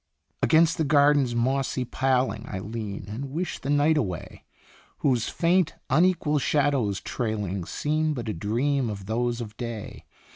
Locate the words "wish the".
3.29-3.69